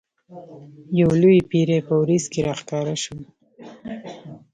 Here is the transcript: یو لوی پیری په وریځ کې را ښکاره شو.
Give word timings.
یو 0.99 1.09
لوی 1.21 1.39
پیری 1.49 1.79
په 1.87 1.93
وریځ 2.01 2.23
کې 2.31 2.41
را 2.47 2.53
ښکاره 2.59 2.95
شو. 3.03 3.17